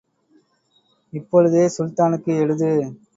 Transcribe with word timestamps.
இப்பொழுதே 1.13 1.65
சுல்தானுக்கு 1.77 2.31
எழுது. 2.39 2.71